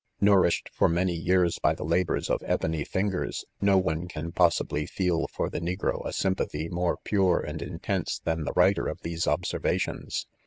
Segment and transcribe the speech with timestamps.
[0.19, 4.87] Nourished for many years by the labours of ebony fin gers, no one 6an possibly
[4.87, 9.25] feel for the negro a sympathy more pure and intense than the writer of these
[9.25, 10.25] observa tions.